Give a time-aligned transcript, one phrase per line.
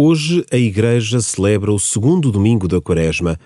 [0.00, 3.36] Hoje a Igreja celebra o segundo domingo da Quaresma,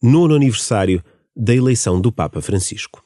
[0.00, 1.02] nono aniversário
[1.34, 3.02] da eleição do Papa Francisco.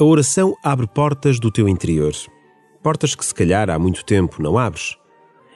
[0.00, 2.12] A oração abre portas do teu interior.
[2.84, 4.96] Portas que se calhar há muito tempo não abres.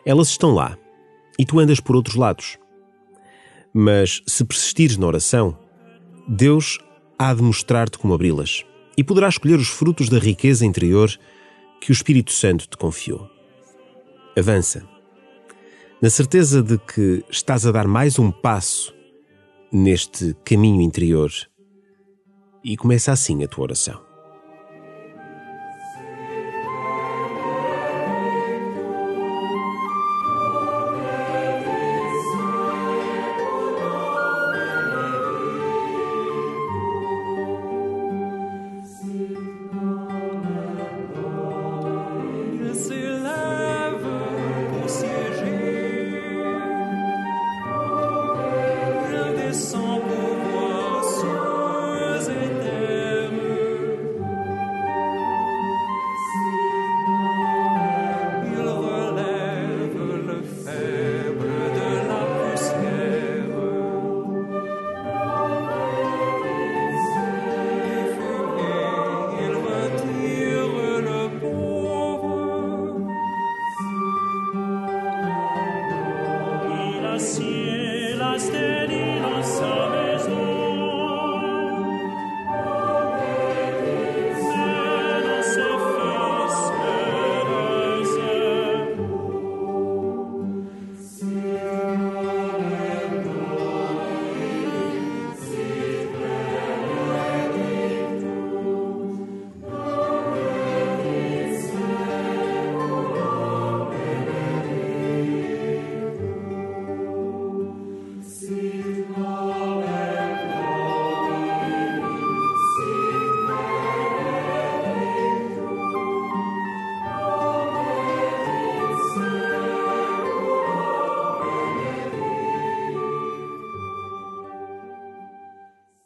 [0.05, 0.77] Elas estão lá
[1.39, 2.59] e tu andas por outros lados.
[3.73, 5.57] Mas se persistires na oração,
[6.27, 6.81] Deus
[7.17, 8.67] há de mostrar-te como abri-las
[8.99, 11.09] e poderás escolher os frutos da riqueza interior
[11.81, 13.31] que o Espírito Santo te confiou.
[14.37, 14.85] Avança,
[16.03, 18.93] na certeza de que estás a dar mais um passo
[19.71, 21.31] neste caminho interior
[22.65, 24.12] e começa assim a tua oração.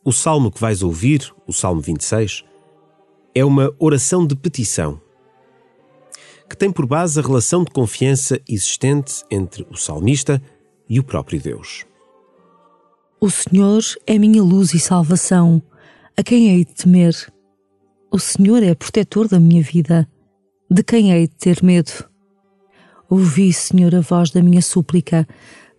[0.07, 2.45] O salmo que vais ouvir, o Salmo 26,
[3.35, 5.01] é uma oração de petição
[6.49, 10.41] que tem por base a relação de confiança existente entre o salmista
[10.89, 11.85] e o próprio Deus.
[13.21, 15.61] O Senhor é minha luz e salvação,
[16.17, 17.17] a quem hei de temer?
[18.09, 20.09] O Senhor é protetor da minha vida,
[20.71, 22.09] de quem hei de ter medo?
[23.11, 25.27] Ouvi, Senhor, a voz da minha súplica,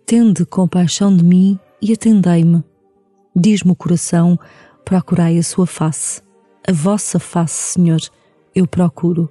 [0.04, 2.62] tende compaixão de mim e atendei-me.
[3.40, 4.36] Diz-me o coração:
[4.84, 6.20] procurai a sua face.
[6.66, 8.00] A vossa face, Senhor,
[8.52, 9.30] eu procuro.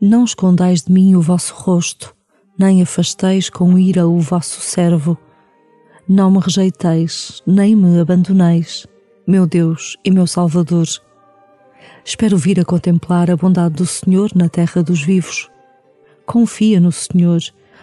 [0.00, 2.14] Não escondais de mim o vosso rosto,
[2.56, 5.18] nem afasteis com ira o vosso servo.
[6.08, 8.86] Não me rejeiteis, nem me abandoneis,
[9.26, 10.86] meu Deus e meu Salvador.
[12.04, 15.50] Espero vir a contemplar a bondade do Senhor na terra dos vivos.
[16.24, 17.40] Confia no Senhor,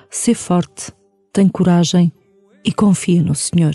[0.09, 0.93] sê forte,
[1.33, 2.11] tem coragem
[2.63, 3.73] e confia no Senhor.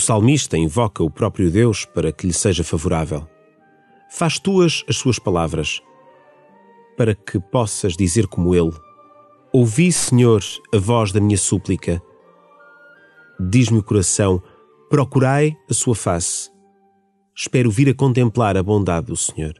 [0.00, 3.28] Salmista invoca o próprio Deus para que lhe seja favorável.
[4.10, 5.80] Faz tuas as suas palavras,
[6.96, 8.72] para que possas dizer como ele:
[9.52, 10.42] Ouvi, Senhor,
[10.74, 12.02] a voz da minha súplica.
[13.38, 14.42] Diz-me o coração:
[14.88, 16.50] Procurai a sua face.
[17.36, 19.54] Espero vir a contemplar a bondade do Senhor.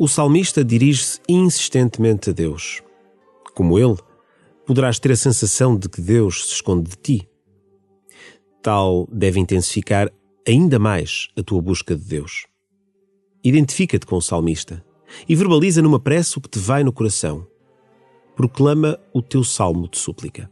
[0.00, 2.80] O salmista dirige-se insistentemente a Deus.
[3.52, 3.96] Como ele,
[4.64, 7.28] poderás ter a sensação de que Deus se esconde de ti.
[8.62, 10.08] Tal deve intensificar
[10.46, 12.46] ainda mais a tua busca de Deus.
[13.42, 14.84] Identifica-te com o salmista
[15.28, 17.44] e verbaliza numa prece o que te vai no coração.
[18.36, 20.48] Proclama o teu salmo de súplica.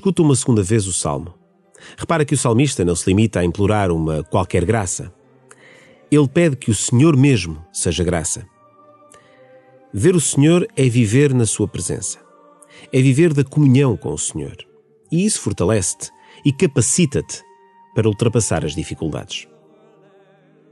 [0.00, 1.34] Escuta uma segunda vez o salmo.
[1.94, 5.12] Repara que o salmista não se limita a implorar uma qualquer graça.
[6.10, 8.46] Ele pede que o Senhor mesmo seja graça.
[9.92, 12.18] Ver o Senhor é viver na Sua presença.
[12.90, 14.56] É viver da comunhão com o Senhor.
[15.12, 16.10] E isso fortalece-te
[16.46, 17.42] e capacita-te
[17.94, 19.46] para ultrapassar as dificuldades.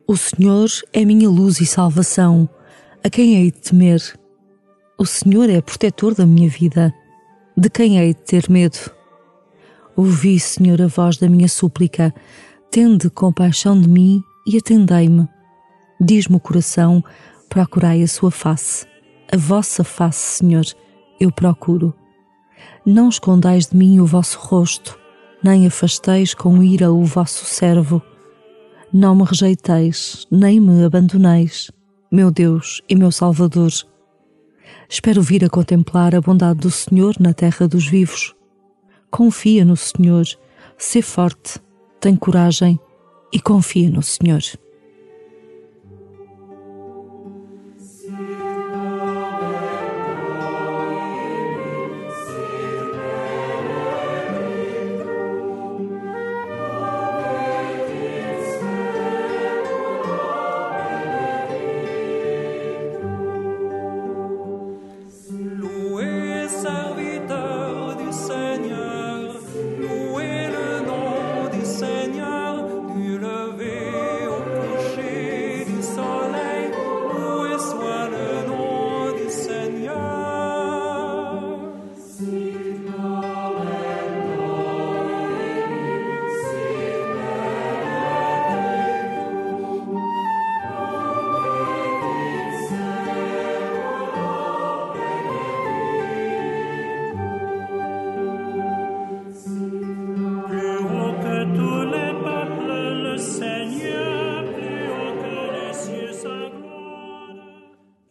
[0.06, 2.48] O Senhor é minha luz e salvação.
[3.04, 4.00] A quem hei de temer?
[4.96, 6.94] O Senhor é protetor da minha vida.
[7.54, 8.96] De quem hei de ter medo?
[9.98, 12.14] Ouvi, Senhor, a voz da minha súplica.
[12.70, 15.28] Tende compaixão de mim e atendei-me.
[16.00, 17.02] Diz-me o coração,
[17.48, 18.86] procurai a sua face.
[19.32, 20.64] A vossa face, Senhor,
[21.18, 21.92] eu procuro.
[22.86, 24.96] Não escondais de mim o vosso rosto,
[25.42, 28.00] nem afasteis com ira o vosso servo.
[28.92, 31.72] Não me rejeiteis, nem me abandoneis,
[32.08, 33.72] meu Deus e meu Salvador.
[34.88, 38.37] Espero vir a contemplar a bondade do Senhor na terra dos vivos
[39.10, 40.26] confia no Senhor,
[40.76, 41.60] sê forte,
[42.00, 42.78] tem coragem
[43.32, 44.42] e confia no Senhor.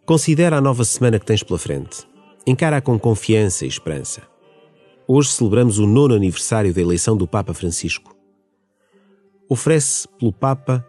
[0.07, 2.07] Considera a nova semana que tens pela frente.
[2.47, 4.21] Encara-a com confiança e esperança.
[5.05, 8.15] Hoje celebramos o nono aniversário da eleição do Papa Francisco.
[9.49, 10.87] Oferece pelo Papa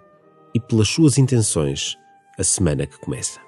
[0.55, 1.97] e pelas suas intenções
[2.39, 3.48] a semana que começa.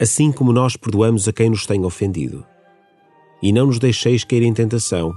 [0.00, 2.44] assim como nós perdoamos a quem nos tem ofendido.
[3.42, 5.14] E não nos deixeis cair em tentação,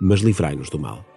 [0.00, 1.11] mas livrai-nos do mal.